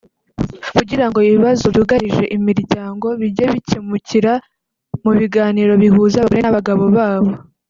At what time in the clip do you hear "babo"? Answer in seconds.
6.97-7.31